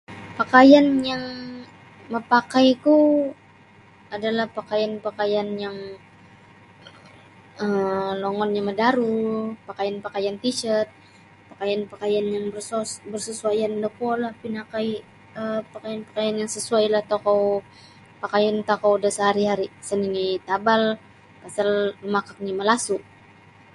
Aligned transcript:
Pakaian 0.39 0.87
yang 1.09 1.23
mapakaiku 2.13 2.99
adalah 4.15 4.45
pakaian-pakaian 4.57 5.49
yang 5.63 5.77
um 7.65 8.11
longonnyo 8.23 8.61
madaru 8.69 9.19
pakaian-pakaian 9.67 10.35
t 10.43 10.45
shirt 10.59 10.89
pakaian-pakaian 11.51 12.25
yang 12.35 12.45
bersos 12.53 12.89
bersesuaian 13.11 13.73
da 13.83 13.89
kuolah 13.97 14.31
pinakai 14.43 14.89
yang 15.35 15.63
pakaian-pakaian 15.73 16.35
yang 16.41 16.49
sesuai 16.55 16.85
tokou 17.11 17.41
pakayun 18.21 18.57
tokou 18.69 18.93
da 19.03 19.09
sehari-hari 19.17 19.65
isa 19.81 19.95
nini 19.97 20.25
tabal 20.47 20.81
pasal 21.41 21.69
makak 22.13 22.37
nini 22.39 22.53
malasu. 22.59 22.97